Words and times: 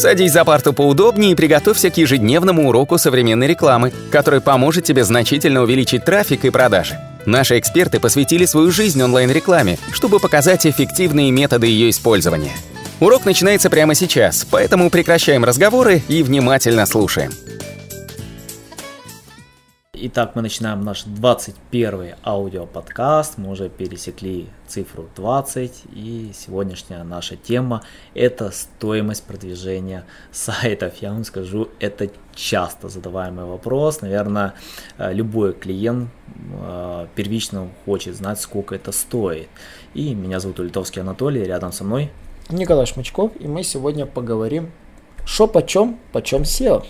Садись 0.00 0.32
за 0.32 0.46
парту 0.46 0.72
поудобнее 0.72 1.32
и 1.32 1.34
приготовься 1.34 1.90
к 1.90 1.98
ежедневному 1.98 2.70
уроку 2.70 2.96
современной 2.96 3.46
рекламы, 3.46 3.92
который 4.10 4.40
поможет 4.40 4.84
тебе 4.84 5.04
значительно 5.04 5.60
увеличить 5.60 6.06
трафик 6.06 6.46
и 6.46 6.50
продажи. 6.50 6.98
Наши 7.26 7.58
эксперты 7.58 8.00
посвятили 8.00 8.46
свою 8.46 8.70
жизнь 8.70 9.02
онлайн-рекламе, 9.02 9.76
чтобы 9.92 10.18
показать 10.18 10.66
эффективные 10.66 11.30
методы 11.30 11.66
ее 11.66 11.90
использования. 11.90 12.54
Урок 12.98 13.26
начинается 13.26 13.68
прямо 13.68 13.94
сейчас, 13.94 14.46
поэтому 14.50 14.88
прекращаем 14.88 15.44
разговоры 15.44 16.00
и 16.08 16.22
внимательно 16.22 16.86
слушаем. 16.86 17.32
Итак, 19.92 20.32
мы 20.34 20.40
начинаем 20.40 20.80
наш 20.80 21.02
21 21.02 22.14
аудиоподкаст. 22.24 23.36
Мы 23.36 23.50
уже 23.50 23.68
пересекли 23.68 24.48
цифру 24.70 25.08
20. 25.16 25.82
И 25.92 26.30
сегодняшняя 26.34 27.02
наша 27.04 27.36
тема– 27.36 27.82
это 28.14 28.50
стоимость 28.50 29.24
продвижения 29.24 30.04
сайтов. 30.32 30.94
Я 31.02 31.12
вам 31.12 31.24
скажу, 31.24 31.68
это 31.80 32.10
часто 32.34 32.88
задаваемый 32.88 33.44
вопрос. 33.44 34.00
Наверное, 34.00 34.54
э, 34.98 35.12
любой 35.12 35.52
клиент 35.52 36.10
э, 36.52 37.06
первично 37.14 37.68
хочет 37.84 38.14
знать, 38.16 38.40
сколько 38.40 38.74
это 38.74 38.92
стоит. 38.92 39.48
И 39.94 40.14
меня 40.14 40.40
зовут 40.40 40.60
Литовский 40.60 41.02
Анатолий, 41.02 41.44
рядом 41.44 41.72
со 41.72 41.84
мной 41.84 42.10
Николай 42.52 42.86
Шмачков, 42.86 43.32
и 43.38 43.46
мы 43.46 43.62
сегодня 43.62 44.06
поговорим, 44.06 44.70
что 45.24 45.46
почем, 45.46 45.98
почем 46.12 46.42
SEO. 46.42 46.84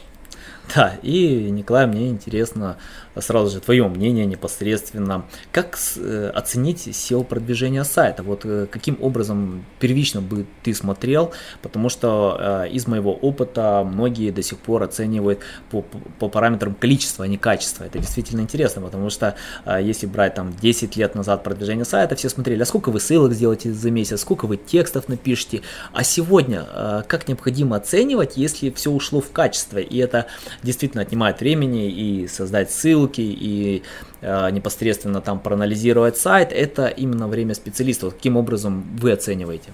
Да, 0.75 0.95
и, 1.03 1.51
Николай, 1.51 1.87
мне 1.87 2.09
интересно 2.09 2.77
сразу 3.19 3.51
же 3.51 3.61
твое 3.61 3.87
мнение 3.89 4.25
непосредственно. 4.25 5.25
Как 5.53 5.79
э, 5.97 6.31
оценить 6.35 6.87
SEO-продвижение 6.87 7.85
сайта? 7.85 8.23
Вот 8.23 8.43
э, 8.45 8.67
каким 8.71 8.97
образом 9.01 9.65
первично 9.81 10.21
бы 10.21 10.47
ты 10.63 10.73
смотрел? 10.75 11.33
Потому 11.61 11.89
что 11.89 12.37
э, 12.39 12.69
из 12.71 12.87
моего 12.87 13.13
опыта 13.13 13.83
многие 13.85 14.31
до 14.31 14.43
сих 14.43 14.59
пор 14.59 14.85
оценивают 14.85 15.41
по, 15.71 15.83
по 16.19 16.29
параметрам 16.29 16.75
количества, 16.75 17.25
а 17.25 17.29
не 17.29 17.37
качества. 17.37 17.85
Это 17.85 17.99
действительно 17.99 18.41
интересно, 18.41 18.83
потому 18.83 19.11
что 19.11 19.35
если 19.81 20.07
брать 20.07 20.35
там 20.35 20.55
10 20.61 20.97
лет 20.97 21.15
назад 21.15 21.43
продвижение 21.43 21.85
сайта, 21.85 22.15
все 22.15 22.29
смотрели, 22.29 22.63
а 22.63 22.67
сколько 22.67 22.91
вы 22.91 23.01
ссылок 23.01 23.33
сделаете 23.33 23.73
за 23.73 23.91
месяц, 23.91 24.21
сколько 24.21 24.47
вы 24.47 24.57
текстов 24.57 25.09
напишете. 25.09 25.63
А 25.93 26.05
сегодня 26.05 27.05
как 27.09 27.29
необходимо 27.29 27.77
оценивать, 27.77 28.37
если 28.37 28.71
все 28.71 28.91
ушло 28.91 29.21
в 29.21 29.33
качество, 29.33 29.79
и 29.79 29.99
это 29.99 30.27
действительно 30.63 31.03
отнимает 31.03 31.41
времени 31.41 31.91
и 31.91 32.29
создать 32.29 32.71
ссылки 32.71 33.21
и 33.21 33.83
э, 34.21 34.51
непосредственно 34.51 35.21
там 35.21 35.41
проанализировать 35.41 36.17
сайт, 36.17 36.53
это 36.53 36.87
именно 36.87 37.29
время 37.29 37.55
специалистов. 37.55 38.15
Каким 38.15 38.37
образом 38.37 38.85
вы 38.97 39.13
оцениваете? 39.13 39.71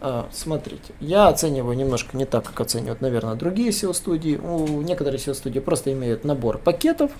А, 0.00 0.28
смотрите, 0.32 0.92
я 1.00 1.28
оцениваю 1.28 1.76
немножко 1.76 2.16
не 2.16 2.26
так, 2.26 2.44
как 2.44 2.60
оценивают, 2.60 3.00
наверное, 3.00 3.36
другие 3.36 3.70
SEO-студии. 3.70 4.36
У 4.36 4.82
некоторых 4.82 5.20
SEO-студии 5.20 5.60
просто 5.60 5.92
имеют 5.92 6.24
набор 6.24 6.58
пакетов, 6.58 7.10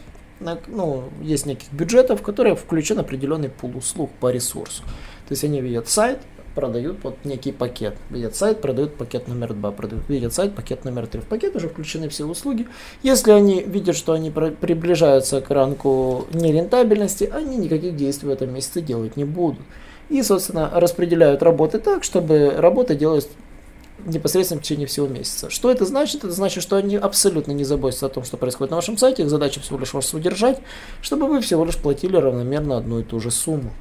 ну, 0.66 1.04
есть 1.22 1.46
неких 1.46 1.72
бюджетов, 1.72 2.20
в 2.20 2.22
которые 2.22 2.56
включен 2.56 2.98
определенный 2.98 3.48
пул 3.48 3.76
услуг 3.76 4.10
по 4.20 4.30
ресурсу. 4.30 4.82
То 4.82 5.32
есть 5.32 5.44
они 5.44 5.60
видят 5.60 5.88
сайт, 5.88 6.18
продают 6.54 6.98
вот 7.02 7.16
некий 7.24 7.52
пакет. 7.52 7.96
Видят 8.10 8.36
сайт, 8.36 8.60
продают 8.60 8.96
пакет 8.96 9.28
номер 9.28 9.52
два, 9.54 9.72
продают, 9.72 10.08
видят 10.08 10.32
сайт, 10.32 10.54
пакет 10.54 10.84
номер 10.84 11.06
три. 11.06 11.20
В 11.20 11.24
пакет 11.24 11.56
уже 11.56 11.68
включены 11.68 12.08
все 12.08 12.24
услуги. 12.24 12.66
Если 13.02 13.30
они 13.30 13.62
видят, 13.62 13.96
что 13.96 14.12
они 14.12 14.30
приближаются 14.30 15.40
к 15.40 15.50
ранку 15.50 16.26
нерентабельности, 16.32 17.24
они 17.24 17.56
никаких 17.56 17.96
действий 17.96 18.28
в 18.28 18.32
этом 18.32 18.52
месяце 18.52 18.80
делать 18.80 19.16
не 19.16 19.24
будут. 19.24 19.60
И, 20.08 20.22
собственно, 20.22 20.70
распределяют 20.72 21.42
работы 21.42 21.78
так, 21.78 22.04
чтобы 22.04 22.54
работы 22.56 22.94
делать 22.94 23.28
непосредственно 24.04 24.60
в 24.60 24.64
течение 24.64 24.86
всего 24.86 25.06
месяца. 25.06 25.50
Что 25.50 25.70
это 25.70 25.84
значит? 25.84 26.24
Это 26.24 26.32
значит, 26.32 26.62
что 26.62 26.76
они 26.76 26.96
абсолютно 26.96 27.52
не 27.52 27.64
заботятся 27.64 28.06
о 28.06 28.08
том, 28.10 28.24
что 28.24 28.36
происходит 28.36 28.70
на 28.70 28.76
вашем 28.76 28.98
сайте. 28.98 29.22
Их 29.22 29.30
задача 29.30 29.60
всего 29.60 29.78
лишь 29.78 29.94
вас 29.94 30.12
удержать, 30.12 30.60
чтобы 31.00 31.26
вы 31.26 31.40
всего 31.40 31.64
лишь 31.64 31.76
платили 31.76 32.16
равномерно 32.16 32.76
одну 32.76 33.00
и 33.00 33.02
ту 33.02 33.20
же 33.20 33.30
сумму. 33.30 33.72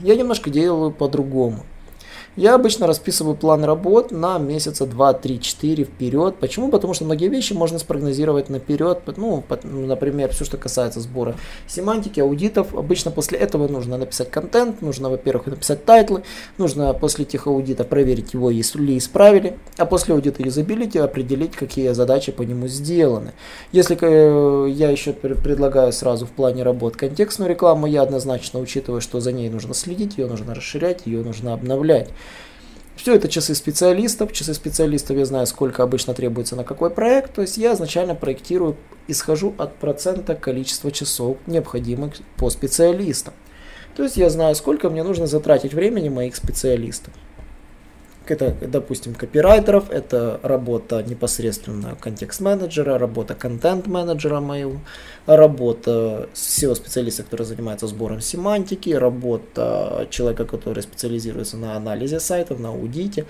Я 0.00 0.16
немножко 0.16 0.50
делаю 0.50 0.90
по-другому. 0.90 1.64
Я 2.36 2.54
обычно 2.54 2.86
расписываю 2.86 3.34
план 3.34 3.64
работ 3.64 4.12
на 4.12 4.38
месяца 4.38 4.86
2, 4.86 5.14
3, 5.14 5.40
4 5.40 5.84
вперед. 5.84 6.36
Почему? 6.38 6.68
Потому 6.68 6.94
что 6.94 7.04
многие 7.04 7.28
вещи 7.28 7.54
можно 7.54 7.80
спрогнозировать 7.80 8.48
наперед. 8.48 9.00
Ну, 9.16 9.42
например, 9.64 10.32
все, 10.32 10.44
что 10.44 10.56
касается 10.56 11.00
сбора 11.00 11.34
семантики, 11.66 12.20
аудитов. 12.20 12.72
Обычно 12.74 13.10
после 13.10 13.38
этого 13.38 13.66
нужно 13.66 13.98
написать 13.98 14.30
контент, 14.30 14.80
нужно, 14.80 15.10
во-первых, 15.10 15.46
написать 15.46 15.84
тайтлы, 15.84 16.22
нужно 16.56 16.94
после 16.94 17.24
этих 17.24 17.48
аудита 17.48 17.82
проверить 17.82 18.32
его, 18.32 18.48
если 18.50 18.80
ли 18.80 18.98
исправили, 18.98 19.58
а 19.76 19.84
после 19.84 20.14
аудита 20.14 20.42
юзабилити 20.42 20.98
определить, 20.98 21.56
какие 21.56 21.90
задачи 21.92 22.30
по 22.30 22.42
нему 22.42 22.68
сделаны. 22.68 23.32
Если 23.72 23.98
э, 24.00 24.70
я 24.70 24.90
еще 24.90 25.12
предлагаю 25.12 25.92
сразу 25.92 26.26
в 26.26 26.30
плане 26.30 26.62
работ 26.62 26.96
контекстную 26.96 27.50
рекламу, 27.50 27.86
я 27.86 28.02
однозначно 28.02 28.60
учитываю, 28.60 29.00
что 29.00 29.18
за 29.18 29.32
ней 29.32 29.50
нужно 29.50 29.74
следить, 29.74 30.16
ее 30.16 30.26
нужно 30.26 30.54
расширять, 30.54 31.06
ее 31.06 31.24
нужно 31.24 31.54
обновлять. 31.54 32.08
Все 32.96 33.14
это 33.14 33.28
часы 33.28 33.54
специалистов. 33.54 34.32
Часы 34.32 34.52
специалистов 34.52 35.16
я 35.16 35.24
знаю, 35.24 35.46
сколько 35.46 35.82
обычно 35.82 36.12
требуется 36.12 36.54
на 36.54 36.64
какой 36.64 36.90
проект. 36.90 37.34
То 37.34 37.40
есть 37.42 37.56
я 37.56 37.72
изначально 37.72 38.14
проектирую, 38.14 38.76
исхожу 39.08 39.54
от 39.56 39.76
процента 39.76 40.34
количества 40.34 40.90
часов, 40.90 41.38
необходимых 41.46 42.14
по 42.36 42.50
специалистам. 42.50 43.32
То 43.96 44.02
есть 44.02 44.16
я 44.16 44.28
знаю, 44.28 44.54
сколько 44.54 44.90
мне 44.90 45.02
нужно 45.02 45.26
затратить 45.26 45.74
времени 45.74 46.08
моих 46.08 46.36
специалистов 46.36 47.14
это, 48.30 48.54
допустим, 48.66 49.14
копирайтеров, 49.14 49.90
это 49.90 50.40
работа 50.42 51.02
непосредственно 51.02 51.96
контекст-менеджера, 52.00 52.98
работа 52.98 53.34
контент-менеджера 53.34 54.40
моего, 54.40 54.80
работа 55.26 56.28
SEO-специалиста, 56.34 57.22
который 57.22 57.46
занимается 57.46 57.86
сбором 57.86 58.20
семантики, 58.20 58.90
работа 58.90 60.06
человека, 60.10 60.44
который 60.44 60.82
специализируется 60.82 61.56
на 61.56 61.76
анализе 61.76 62.20
сайтов, 62.20 62.58
на 62.58 62.70
аудите. 62.70 63.26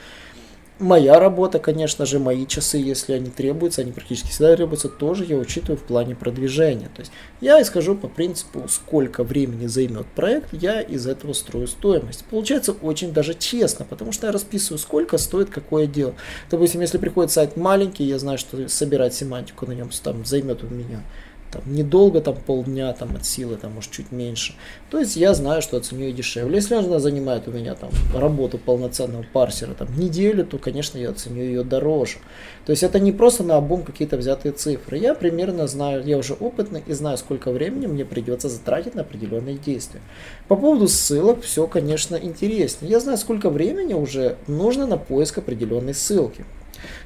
Моя 0.80 1.20
работа, 1.20 1.58
конечно 1.58 2.06
же, 2.06 2.18
мои 2.18 2.46
часы, 2.46 2.78
если 2.78 3.12
они 3.12 3.28
требуются, 3.28 3.82
они 3.82 3.92
практически 3.92 4.28
всегда 4.28 4.56
требуются, 4.56 4.88
тоже 4.88 5.26
я 5.26 5.36
учитываю 5.36 5.76
в 5.76 5.82
плане 5.82 6.14
продвижения. 6.16 6.88
То 6.96 7.00
есть 7.00 7.12
я 7.42 7.60
исхожу 7.60 7.94
по 7.94 8.08
принципу, 8.08 8.64
сколько 8.66 9.22
времени 9.22 9.66
займет 9.66 10.06
проект, 10.06 10.48
я 10.54 10.80
из 10.80 11.06
этого 11.06 11.34
строю 11.34 11.66
стоимость. 11.66 12.24
Получается 12.24 12.72
очень 12.72 13.12
даже 13.12 13.34
честно, 13.34 13.84
потому 13.84 14.12
что 14.12 14.28
я 14.28 14.32
расписываю, 14.32 14.78
сколько 14.78 15.18
стоит 15.18 15.50
какое 15.50 15.86
дело. 15.86 16.14
Допустим, 16.50 16.80
если 16.80 16.96
приходит 16.96 17.30
сайт 17.30 17.58
маленький, 17.58 18.04
я 18.04 18.18
знаю, 18.18 18.38
что 18.38 18.66
собирать 18.70 19.12
семантику 19.12 19.66
на 19.66 19.72
нем 19.72 19.90
там 20.02 20.24
займет 20.24 20.64
у 20.64 20.66
меня 20.68 21.02
там, 21.50 21.62
недолго, 21.66 22.20
там 22.20 22.36
полдня 22.36 22.92
там, 22.92 23.16
от 23.16 23.24
силы, 23.24 23.56
там, 23.56 23.72
может 23.72 23.90
чуть 23.90 24.12
меньше. 24.12 24.54
То 24.90 24.98
есть 24.98 25.16
я 25.16 25.34
знаю, 25.34 25.62
что 25.62 25.76
оценю 25.76 26.08
и 26.08 26.12
дешевле. 26.12 26.56
Если 26.56 26.74
она 26.74 26.98
занимает 26.98 27.48
у 27.48 27.50
меня 27.50 27.74
там 27.74 27.90
работу 28.14 28.58
полноценного 28.58 29.24
парсера 29.32 29.74
там, 29.74 29.88
неделю, 29.98 30.44
то, 30.44 30.58
конечно, 30.58 30.98
я 30.98 31.10
оценю 31.10 31.42
ее 31.42 31.64
дороже. 31.64 32.18
То 32.66 32.70
есть 32.70 32.82
это 32.82 33.00
не 33.00 33.12
просто 33.12 33.42
на 33.42 33.56
обум 33.56 33.82
какие-то 33.82 34.16
взятые 34.16 34.52
цифры. 34.52 34.98
Я 34.98 35.14
примерно 35.14 35.66
знаю, 35.66 36.04
я 36.04 36.18
уже 36.18 36.34
опытный 36.34 36.82
и 36.86 36.92
знаю, 36.92 37.18
сколько 37.18 37.50
времени 37.50 37.86
мне 37.86 38.04
придется 38.04 38.48
затратить 38.48 38.94
на 38.94 39.02
определенные 39.02 39.56
действия. 39.56 40.00
По 40.48 40.56
поводу 40.56 40.88
ссылок 40.88 41.42
все, 41.42 41.66
конечно, 41.66 42.16
интереснее. 42.16 42.90
Я 42.90 43.00
знаю, 43.00 43.18
сколько 43.18 43.50
времени 43.50 43.94
уже 43.94 44.36
нужно 44.46 44.86
на 44.86 44.96
поиск 44.96 45.38
определенной 45.38 45.94
ссылки. 45.94 46.44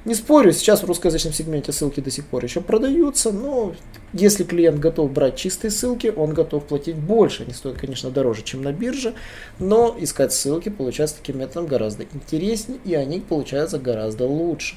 Не 0.04 0.14
спорю, 0.14 0.52
сейчас 0.52 0.82
в 0.82 0.86
русскоязычном 0.86 1.32
сегменте 1.32 1.72
ссылки 1.72 2.00
до 2.00 2.10
сих 2.10 2.26
пор 2.26 2.44
еще 2.44 2.60
продаются, 2.60 3.32
но 3.32 3.74
если 4.12 4.44
клиент 4.44 4.78
готов 4.78 5.10
брать 5.12 5.36
чистые 5.36 5.70
ссылки, 5.70 6.12
он 6.14 6.34
готов 6.34 6.64
платить 6.64 6.96
больше. 6.96 7.44
Они 7.44 7.52
стоят, 7.52 7.78
конечно, 7.78 8.10
дороже, 8.10 8.42
чем 8.42 8.62
на 8.62 8.72
бирже, 8.72 9.14
но 9.58 9.96
искать 9.98 10.32
ссылки 10.32 10.68
получается 10.68 11.16
таким 11.16 11.38
методом 11.38 11.66
гораздо 11.66 12.04
интереснее, 12.04 12.78
и 12.84 12.94
они 12.94 13.20
получаются 13.20 13.78
гораздо 13.78 14.26
лучше. 14.26 14.76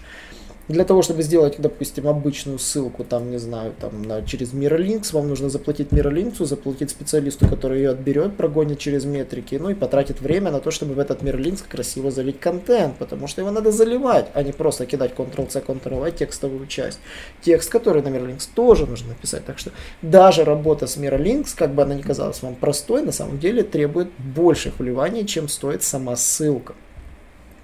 Для 0.67 0.83
того, 0.83 1.01
чтобы 1.01 1.23
сделать, 1.23 1.55
допустим, 1.59 2.09
обычную 2.09 2.59
ссылку, 2.59 3.05
там, 3.05 3.31
не 3.31 3.37
знаю, 3.37 3.73
там, 3.79 4.01
на, 4.01 4.21
через 4.23 4.53
Mirrorlinks, 4.53 5.13
вам 5.13 5.29
нужно 5.29 5.49
заплатить 5.49 5.89
Mirrorlinks, 5.91 6.43
заплатить 6.43 6.89
специалисту, 6.89 7.47
который 7.47 7.77
ее 7.77 7.91
отберет, 7.91 8.35
прогонит 8.35 8.77
через 8.77 9.05
метрики, 9.05 9.55
ну 9.55 9.69
и 9.69 9.75
потратит 9.75 10.19
время 10.19 10.51
на 10.51 10.59
то, 10.59 10.69
чтобы 10.69 10.93
в 10.93 10.99
этот 10.99 11.23
Mirrorlinks 11.23 11.63
красиво 11.65 12.11
залить 12.11 12.41
контент, 12.41 12.97
потому 12.97 13.27
что 13.27 13.39
его 13.39 13.51
надо 13.51 13.71
заливать, 13.71 14.27
а 14.33 14.43
не 14.43 14.51
просто 14.51 14.85
кидать 14.85 15.13
Ctrl-C, 15.17 15.63
Ctrl-V 15.65 16.11
текстовую 16.11 16.67
часть. 16.67 16.99
Текст, 17.41 17.69
который 17.69 18.01
на 18.01 18.09
Mirrorlinks 18.09 18.49
тоже 18.53 18.85
нужно 18.87 19.09
написать, 19.09 19.45
так 19.45 19.59
что 19.59 19.71
даже 20.01 20.43
работа 20.43 20.85
с 20.85 20.97
Mirrorlinks, 20.97 21.55
как 21.55 21.73
бы 21.73 21.83
она 21.83 21.95
ни 21.95 22.01
казалась 22.01 22.41
вам 22.41 22.55
простой, 22.55 23.03
на 23.03 23.13
самом 23.13 23.39
деле 23.39 23.63
требует 23.63 24.09
больших 24.17 24.79
вливаний, 24.79 25.25
чем 25.25 25.47
стоит 25.47 25.83
сама 25.83 26.17
ссылка. 26.17 26.75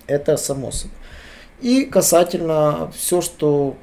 Это 0.08 0.38
само 0.38 0.72
собой. 0.72 0.96
И 1.64 1.86
касательно 1.86 2.92
все, 2.94 3.22
что 3.22 3.78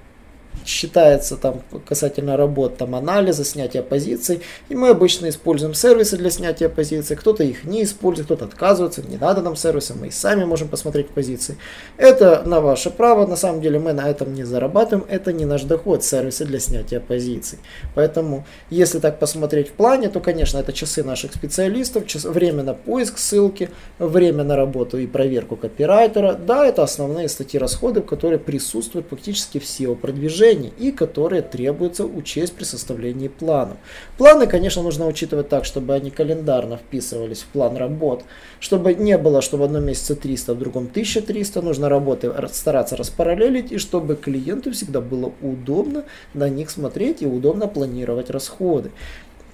считается 0.65 1.37
там 1.37 1.63
касательно 1.87 2.37
работ, 2.37 2.77
там 2.77 2.95
анализа, 2.95 3.45
снятия 3.45 3.83
позиций. 3.83 4.41
И 4.69 4.75
мы 4.75 4.91
обычно 4.91 5.29
используем 5.29 5.75
сервисы 5.75 6.17
для 6.17 6.31
снятия 6.31 6.69
позиций. 6.69 7.17
Кто-то 7.17 7.43
их 7.43 7.65
не 7.65 7.83
использует, 7.83 8.27
кто-то 8.27 8.45
отказывается, 8.45 9.03
не 9.03 9.17
надо 9.17 9.43
нам 9.43 9.57
сервиса, 9.57 9.95
мы 9.95 10.09
и 10.09 10.11
сами 10.11 10.45
можем 10.45 10.69
посмотреть 10.69 11.09
позиции. 11.09 11.57
Это 11.97 12.43
на 12.45 12.61
ваше 12.61 12.91
право, 12.91 13.27
на 13.27 13.37
самом 13.37 13.61
деле 13.61 13.79
мы 13.79 13.93
на 13.93 14.09
этом 14.09 14.35
не 14.35 14.45
зарабатываем, 14.45 15.07
это 15.09 15.33
не 15.33 15.45
наш 15.45 15.63
доход, 15.63 16.05
сервисы 16.05 16.45
для 16.45 16.61
снятия 16.61 17.01
позиций. 17.01 17.59
Поэтому, 17.95 18.47
если 18.71 18.99
так 18.99 19.19
посмотреть 19.19 19.69
в 19.69 19.73
плане, 19.73 20.09
то, 20.09 20.21
конечно, 20.21 20.59
это 20.59 20.73
часы 20.73 21.03
наших 21.03 21.33
специалистов, 21.33 22.07
час, 22.07 22.25
время 22.25 22.63
на 22.63 22.75
поиск 22.75 23.19
ссылки, 23.19 23.71
время 23.99 24.45
на 24.45 24.57
работу 24.57 24.99
и 24.99 25.07
проверку 25.07 25.57
копирайтера. 25.57 26.35
Да, 26.35 26.67
это 26.67 26.83
основные 26.83 27.29
статьи 27.29 27.59
расходов, 27.59 28.07
которые 28.07 28.39
присутствуют 28.39 29.09
практически 29.09 29.59
в 29.59 29.65
SEO-продвижении 29.65 30.50
решений 30.51 30.73
и 30.79 30.93
которые 30.93 31.43
требуется 31.43 32.05
учесть 32.05 32.55
при 32.55 32.65
составлении 32.65 33.29
планов. 33.29 33.77
Планы, 34.19 34.47
конечно, 34.47 34.83
нужно 34.83 35.07
учитывать 35.07 35.49
так, 35.49 35.65
чтобы 35.65 35.95
они 35.95 36.11
календарно 36.11 36.77
вписывались 36.77 37.43
в 37.43 37.47
план 37.47 37.77
работ, 37.77 38.25
чтобы 38.61 38.95
не 38.95 39.19
было, 39.19 39.43
что 39.43 39.57
в 39.57 39.63
одном 39.63 39.85
месяце 39.85 40.15
300, 40.15 40.53
а 40.53 40.55
в 40.55 40.59
другом 40.59 40.85
1300, 40.85 41.63
нужно 41.63 41.89
работы 41.89 42.33
стараться 42.53 42.97
распараллелить 42.97 43.73
и 43.73 43.79
чтобы 43.79 44.17
клиенту 44.17 44.73
всегда 44.73 45.01
было 45.01 45.33
удобно 45.43 46.05
на 46.35 46.49
них 46.49 46.71
смотреть 46.71 47.23
и 47.23 47.27
удобно 47.27 47.69
планировать 47.69 48.31
расходы. 48.31 48.91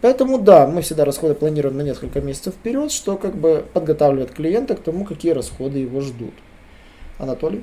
Поэтому 0.03 0.39
да, 0.39 0.67
мы 0.67 0.83
всегда 0.83 1.05
расходы 1.05 1.35
планируем 1.35 1.79
на 1.79 1.83
несколько 1.83 2.21
месяцев 2.21 2.55
вперед, 2.55 2.93
что 2.93 3.17
как 3.17 3.35
бы 3.35 3.65
подготавливает 3.73 4.31
клиента 4.31 4.75
к 4.75 4.81
тому, 4.81 5.05
какие 5.05 5.33
расходы 5.33 5.79
его 5.79 6.01
ждут. 6.01 6.35
Анатолий? 7.19 7.63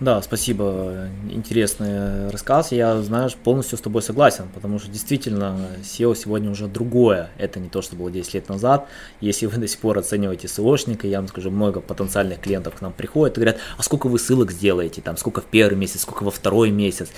Да, 0.00 0.22
спасибо. 0.22 1.08
Интересный 1.28 2.30
рассказ. 2.30 2.70
Я, 2.70 3.02
знаешь, 3.02 3.34
полностью 3.34 3.76
с 3.76 3.80
тобой 3.80 4.00
согласен, 4.00 4.44
потому 4.54 4.78
что 4.78 4.88
действительно 4.88 5.58
SEO 5.82 6.14
сегодня 6.14 6.52
уже 6.52 6.68
другое. 6.68 7.30
Это 7.36 7.58
не 7.58 7.68
то, 7.68 7.82
что 7.82 7.96
было 7.96 8.08
10 8.08 8.34
лет 8.34 8.48
назад. 8.48 8.86
Если 9.20 9.46
вы 9.46 9.56
до 9.58 9.66
сих 9.66 9.80
пор 9.80 9.98
оцениваете 9.98 10.46
SEOшника, 10.46 11.08
я 11.08 11.18
вам 11.18 11.26
скажу, 11.26 11.50
много 11.50 11.80
потенциальных 11.80 12.40
клиентов 12.40 12.76
к 12.76 12.80
нам 12.80 12.92
приходят 12.92 13.36
и 13.36 13.40
говорят, 13.40 13.58
а 13.76 13.82
сколько 13.82 14.06
вы 14.06 14.20
ссылок 14.20 14.52
сделаете, 14.52 15.02
там, 15.02 15.16
сколько 15.16 15.40
в 15.40 15.46
первый 15.46 15.74
месяц, 15.76 16.02
сколько 16.02 16.22
во 16.22 16.30
второй 16.30 16.70
месяц. 16.70 17.08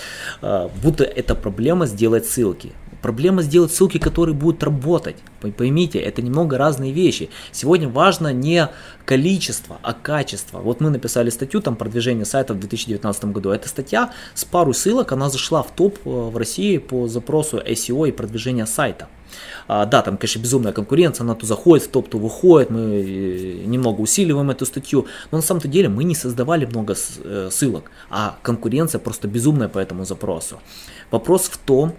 А, 0.41 0.71
будто 0.83 1.05
это 1.05 1.35
проблема 1.35 1.85
сделать 1.85 2.27
ссылки. 2.27 2.73
Проблема 3.03 3.43
сделать 3.43 3.73
ссылки, 3.73 3.99
которые 3.99 4.35
будут 4.35 4.63
работать. 4.63 5.17
Поймите, 5.57 5.99
это 5.99 6.23
немного 6.23 6.59
разные 6.59 6.93
вещи. 6.93 7.31
Сегодня 7.53 7.89
важно 7.89 8.33
не 8.33 8.69
количество, 9.05 9.79
а 9.83 9.93
качество. 9.93 10.59
Вот 10.59 10.81
мы 10.81 10.91
написали 10.91 11.31
статью, 11.31 11.61
там 11.61 11.77
продвижение 11.77 12.25
сайта 12.25 12.55
в 12.55 12.61
2019 12.61 13.25
году. 13.27 13.51
Эта 13.51 13.69
статья 13.69 14.13
с 14.35 14.45
пару 14.45 14.73
ссылок, 14.73 15.13
она 15.13 15.31
зашла 15.31 15.63
в 15.63 15.71
топ 15.75 15.99
э, 16.05 16.09
в 16.11 16.37
России 16.37 16.79
по 16.79 17.09
запросу 17.09 17.59
SEO 17.59 18.09
и 18.09 18.13
продвижения 18.13 18.67
сайта. 18.67 19.09
А, 19.69 19.87
да, 19.87 20.03
там, 20.03 20.17
конечно, 20.17 20.41
безумная 20.41 20.73
конкуренция, 20.73 21.25
она 21.25 21.35
то 21.35 21.47
заходит 21.47 21.87
в 21.87 21.91
топ, 21.91 22.09
то 22.09 22.19
выходит, 22.19 22.71
мы 22.71 22.81
э, 22.81 23.65
немного 23.65 24.01
усиливаем 24.01 24.51
эту 24.51 24.67
статью, 24.67 25.07
но 25.31 25.39
на 25.39 25.43
самом-то 25.43 25.69
деле 25.69 25.89
мы 25.89 26.05
не 26.05 26.15
создавали 26.15 26.65
много 26.67 26.95
э, 27.25 27.49
ссылок, 27.51 27.91
а 28.11 28.39
конкуренция 28.43 28.99
просто 28.99 29.29
безумная 29.29 29.69
по 29.69 29.79
этому 29.79 30.05
запросу. 30.05 30.61
Вопрос 31.11 31.43
в 31.43 31.59
том, 31.59 31.95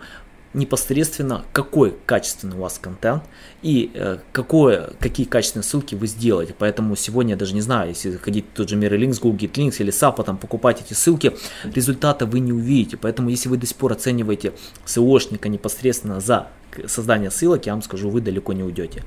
непосредственно 0.53 1.45
какой 1.53 1.95
качественный 2.05 2.57
у 2.57 2.61
вас 2.61 2.77
контент 2.79 3.23
и 3.61 3.91
э, 3.93 4.17
какое, 4.31 4.91
какие 4.99 5.25
качественные 5.25 5.63
ссылки 5.63 5.95
вы 5.95 6.07
сделаете. 6.07 6.55
Поэтому 6.57 6.95
сегодня 6.95 7.31
я 7.31 7.37
даже 7.37 7.53
не 7.53 7.61
знаю, 7.61 7.89
если 7.89 8.09
заходить 8.09 8.45
в 8.53 8.57
тот 8.57 8.69
же 8.69 8.75
Mirrorlinks, 8.75 9.19
Google 9.21 9.37
GetLinks 9.37 9.77
или 9.79 9.91
SAP, 9.91 10.23
там 10.23 10.37
покупать 10.37 10.81
эти 10.81 10.93
ссылки, 10.93 11.35
результата 11.63 12.25
вы 12.25 12.39
не 12.39 12.53
увидите. 12.53 12.97
Поэтому 12.97 13.29
если 13.29 13.49
вы 13.49 13.57
до 13.57 13.65
сих 13.65 13.77
пор 13.77 13.93
оцениваете 13.93 14.53
SEOшника 14.85 15.47
непосредственно 15.47 16.19
за 16.19 16.47
создания 16.87 17.31
ссылок, 17.31 17.65
я 17.65 17.73
вам 17.73 17.81
скажу, 17.81 18.09
вы 18.09 18.21
далеко 18.21 18.53
не 18.53 18.63
уйдете. 18.63 19.03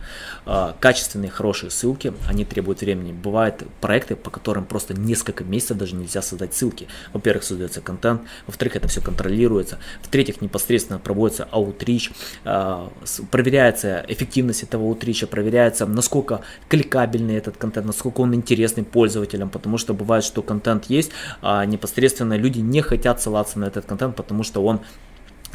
А, 0.46 0.76
качественные, 0.80 1.30
хорошие 1.30 1.70
ссылки, 1.70 2.12
они 2.28 2.44
требуют 2.44 2.80
времени. 2.80 3.12
Бывают 3.12 3.64
проекты, 3.80 4.16
по 4.16 4.30
которым 4.30 4.64
просто 4.64 4.94
несколько 4.94 5.44
месяцев 5.44 5.76
даже 5.76 5.94
нельзя 5.96 6.22
создать 6.22 6.54
ссылки. 6.54 6.88
Во-первых, 7.12 7.44
создается 7.44 7.80
контент, 7.80 8.22
во-вторых, 8.46 8.76
это 8.76 8.88
все 8.88 9.00
контролируется, 9.00 9.78
в-третьих, 10.02 10.40
непосредственно 10.40 10.98
проводится 10.98 11.48
аутрич, 11.50 12.12
проверяется 13.30 14.04
эффективность 14.08 14.62
этого 14.62 14.84
аутрича, 14.84 15.26
проверяется, 15.26 15.86
насколько 15.86 16.40
кликабельный 16.68 17.36
этот 17.36 17.56
контент, 17.56 17.86
насколько 17.86 18.20
он 18.20 18.34
интересный 18.34 18.84
пользователям, 18.84 19.50
потому 19.50 19.78
что 19.78 19.94
бывает, 19.94 20.24
что 20.24 20.42
контент 20.42 20.86
есть, 20.86 21.10
а 21.42 21.64
непосредственно 21.64 22.36
люди 22.36 22.60
не 22.60 22.80
хотят 22.80 23.22
ссылаться 23.22 23.58
на 23.58 23.66
этот 23.66 23.86
контент, 23.86 24.16
потому 24.16 24.42
что 24.42 24.64
он 24.64 24.80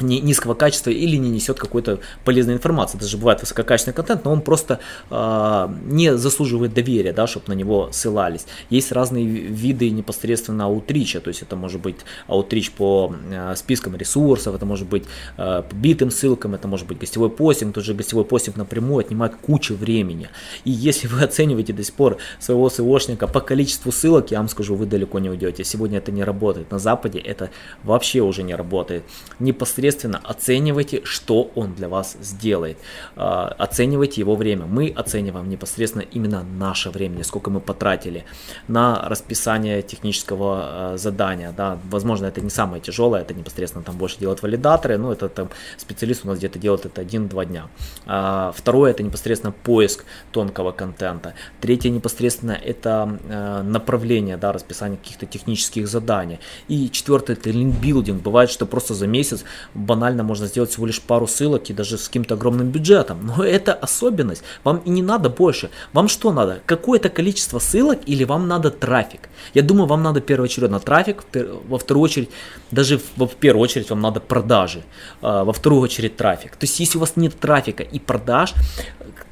низкого 0.00 0.54
качества 0.54 0.90
или 0.90 1.16
не 1.16 1.30
несет 1.30 1.58
какой-то 1.58 2.00
полезной 2.24 2.54
информации. 2.54 2.98
Даже 2.98 3.16
бывает 3.16 3.40
высококачественный 3.40 3.94
контент, 3.94 4.24
но 4.24 4.32
он 4.32 4.42
просто 4.42 4.80
э, 5.10 5.68
не 5.84 6.16
заслуживает 6.16 6.74
доверия, 6.74 7.12
да, 7.12 7.26
чтобы 7.26 7.46
на 7.48 7.52
него 7.52 7.90
ссылались. 7.92 8.46
Есть 8.70 8.92
разные 8.92 9.24
виды 9.24 9.90
непосредственно 9.90 10.64
аутрича, 10.64 11.20
то 11.20 11.28
есть 11.28 11.42
это 11.42 11.56
может 11.56 11.80
быть 11.80 11.96
аутрич 12.26 12.70
по 12.72 13.14
э, 13.30 13.54
спискам 13.56 13.96
ресурсов, 13.96 14.54
это 14.54 14.66
может 14.66 14.88
быть 14.88 15.04
э, 15.36 15.62
по 15.68 15.74
битым 15.74 16.10
ссылкам, 16.10 16.54
это 16.54 16.68
может 16.68 16.86
быть 16.86 16.98
гостевой 16.98 17.30
постинг, 17.30 17.74
тот 17.74 17.84
же 17.84 17.94
гостевой 17.94 18.24
постинг 18.24 18.56
напрямую 18.56 19.00
отнимает 19.00 19.34
кучу 19.36 19.74
времени. 19.74 20.28
И 20.64 20.70
если 20.70 21.06
вы 21.06 21.22
оцениваете 21.24 21.72
до 21.72 21.82
сих 21.84 21.94
пор 21.94 22.18
своего 22.38 22.68
SEOшника 22.68 23.30
по 23.30 23.40
количеству 23.40 23.92
ссылок, 23.92 24.30
я 24.30 24.38
вам 24.38 24.48
скажу, 24.48 24.74
вы 24.74 24.86
далеко 24.86 25.18
не 25.18 25.30
уйдете. 25.30 25.64
Сегодня 25.64 25.98
это 25.98 26.12
не 26.12 26.24
работает. 26.24 26.70
На 26.70 26.78
Западе 26.78 27.18
это 27.18 27.50
вообще 27.84 28.20
уже 28.20 28.42
не 28.42 28.54
работает. 28.54 29.04
Непосредственно 29.38 29.89
Соответственно, 29.90 30.20
оценивайте, 30.22 31.00
что 31.04 31.50
он 31.56 31.74
для 31.74 31.88
вас 31.88 32.16
сделает. 32.20 32.78
А, 33.16 33.48
оценивайте 33.58 34.20
его 34.20 34.36
время. 34.36 34.66
Мы 34.66 34.94
оцениваем 34.96 35.48
непосредственно 35.48 36.02
именно 36.02 36.44
наше 36.44 36.90
время, 36.90 37.24
сколько 37.24 37.50
мы 37.50 37.60
потратили 37.60 38.24
на 38.68 39.08
расписание 39.08 39.82
технического 39.82 40.60
а, 40.62 40.96
задания. 40.96 41.52
Да. 41.56 41.76
Возможно, 41.90 42.26
это 42.26 42.40
не 42.40 42.50
самое 42.50 42.80
тяжелое, 42.80 43.22
это 43.22 43.34
непосредственно 43.34 43.82
там 43.82 43.96
больше 43.96 44.20
делают 44.20 44.42
валидаторы, 44.42 44.96
но 44.96 45.12
это 45.12 45.28
там 45.28 45.48
специалист 45.76 46.24
у 46.24 46.28
нас 46.28 46.38
где-то 46.38 46.60
делает 46.60 46.86
это 46.86 47.02
1-2 47.02 47.46
дня. 47.46 47.66
А, 48.06 48.52
второе, 48.56 48.92
это 48.92 49.02
непосредственно 49.02 49.52
поиск 49.52 50.04
тонкого 50.30 50.70
контента. 50.70 51.34
Третье, 51.60 51.90
непосредственно 51.90 52.52
это 52.52 53.18
направление, 53.64 54.36
да, 54.36 54.52
расписание 54.52 54.98
каких-то 54.98 55.26
технических 55.26 55.88
заданий. 55.88 56.38
И 56.68 56.88
четвертое, 56.90 57.32
это 57.32 57.50
линкбилдинг. 57.50 58.22
Бывает, 58.22 58.50
что 58.50 58.66
просто 58.66 58.94
за 58.94 59.08
месяц 59.08 59.44
банально 59.74 60.22
можно 60.22 60.46
сделать 60.46 60.70
всего 60.70 60.86
лишь 60.86 61.00
пару 61.00 61.26
ссылок 61.26 61.70
и 61.70 61.72
даже 61.72 61.98
с 61.98 62.06
каким-то 62.08 62.34
огромным 62.34 62.68
бюджетом. 62.68 63.26
Но 63.26 63.44
это 63.44 63.72
особенность. 63.72 64.42
Вам 64.64 64.78
и 64.78 64.90
не 64.90 65.02
надо 65.02 65.30
больше. 65.30 65.70
Вам 65.92 66.08
что 66.08 66.32
надо? 66.32 66.60
Какое-то 66.66 67.08
количество 67.08 67.58
ссылок 67.58 68.00
или 68.06 68.24
вам 68.24 68.48
надо 68.48 68.70
трафик? 68.70 69.28
Я 69.54 69.62
думаю, 69.62 69.86
вам 69.86 70.02
надо 70.02 70.20
первоочередно 70.20 70.80
трафик, 70.80 71.24
во 71.68 71.78
вторую 71.78 72.04
очередь, 72.04 72.30
даже 72.70 73.00
в 73.16 73.34
первую 73.36 73.62
очередь 73.62 73.90
вам 73.90 74.00
надо 74.00 74.20
продажи, 74.20 74.82
а, 75.22 75.44
во 75.44 75.52
вторую 75.52 75.82
очередь 75.82 76.16
трафик. 76.16 76.56
То 76.56 76.64
есть 76.64 76.80
если 76.80 76.98
у 76.98 77.00
вас 77.00 77.16
нет 77.16 77.38
трафика 77.38 77.82
и 77.82 77.98
продаж, 77.98 78.54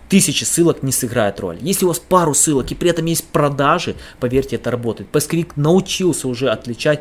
тысячи 0.08 0.44
ссылок 0.44 0.82
не 0.82 0.92
сыграет 0.92 1.38
роль. 1.40 1.58
Если 1.60 1.84
у 1.84 1.88
вас 1.88 1.98
пару 1.98 2.34
ссылок 2.34 2.70
и 2.70 2.74
при 2.74 2.90
этом 2.90 3.04
есть 3.06 3.26
продажи, 3.28 3.94
поверьте, 4.20 4.56
это 4.56 4.70
работает. 4.70 5.10
Поисковик 5.10 5.56
научился 5.56 6.28
уже 6.28 6.50
отличать 6.50 7.00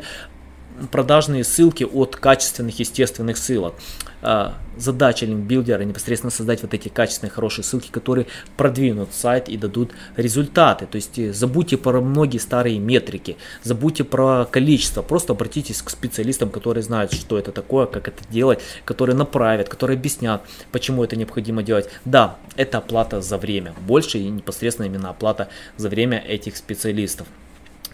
продажные 0.90 1.44
ссылки 1.44 1.84
от 1.84 2.16
качественных 2.16 2.78
естественных 2.78 3.36
ссылок. 3.36 3.74
А, 4.20 4.54
задача 4.76 5.26
линкбилдера 5.26 5.82
непосредственно 5.82 6.30
создать 6.30 6.62
вот 6.62 6.74
эти 6.74 6.88
качественные 6.88 7.30
хорошие 7.30 7.64
ссылки, 7.64 7.88
которые 7.90 8.26
продвинут 8.56 9.10
сайт 9.12 9.48
и 9.48 9.56
дадут 9.56 9.92
результаты. 10.16 10.86
То 10.86 10.96
есть 10.96 11.18
э, 11.18 11.32
забудьте 11.32 11.76
про 11.76 12.00
многие 12.00 12.38
старые 12.38 12.80
метрики, 12.80 13.36
забудьте 13.62 14.02
про 14.02 14.44
количество, 14.44 15.02
просто 15.02 15.34
обратитесь 15.34 15.82
к 15.82 15.90
специалистам, 15.90 16.50
которые 16.50 16.82
знают, 16.82 17.12
что 17.12 17.38
это 17.38 17.52
такое, 17.52 17.86
как 17.86 18.08
это 18.08 18.22
делать, 18.28 18.60
которые 18.84 19.14
направят, 19.14 19.68
которые 19.68 19.96
объяснят, 19.96 20.42
почему 20.72 21.04
это 21.04 21.14
необходимо 21.14 21.62
делать. 21.62 21.88
Да, 22.04 22.36
это 22.56 22.78
оплата 22.78 23.20
за 23.20 23.38
время, 23.38 23.74
больше 23.86 24.18
и 24.18 24.28
непосредственно 24.28 24.86
именно 24.86 25.10
оплата 25.10 25.48
за 25.76 25.88
время 25.88 26.18
этих 26.18 26.56
специалистов. 26.56 27.28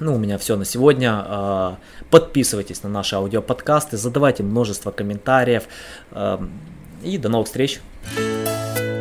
Ну, 0.00 0.14
у 0.14 0.18
меня 0.18 0.38
все 0.38 0.56
на 0.56 0.64
сегодня. 0.64 1.12
А, 1.14 1.78
подписывайтесь 2.10 2.82
на 2.82 2.88
наши 2.88 3.16
аудиоподкасты, 3.16 3.96
задавайте 3.96 4.42
множество 4.42 4.90
комментариев. 4.90 5.64
А, 6.10 6.42
и 7.02 7.18
до 7.18 7.28
новых 7.28 7.46
встреч. 7.46 7.80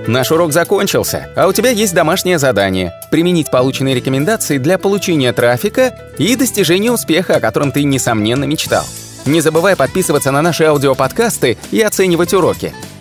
Наш 0.08 0.32
урок 0.32 0.52
закончился, 0.52 1.30
а 1.36 1.48
у 1.48 1.54
тебя 1.54 1.70
есть 1.70 1.94
домашнее 1.94 2.38
задание– 2.38 2.92
применить 3.12 3.50
полученные 3.50 3.96
рекомендации 3.96 4.58
для 4.58 4.78
получения 4.78 5.32
трафика 5.32 5.98
и 6.18 6.36
достижения 6.36 6.92
успеха, 6.92 7.38
о 7.38 7.40
котором 7.40 7.72
ты, 7.72 7.84
несомненно, 7.84 8.44
мечтал. 8.44 8.84
Не 9.26 9.40
забывай 9.40 9.78
подписываться 9.78 10.32
на 10.32 10.42
наши 10.42 10.66
аудиоподкасты 10.66 11.58
и 11.72 11.80
оценивать 11.82 12.34
уроки. 12.34 12.74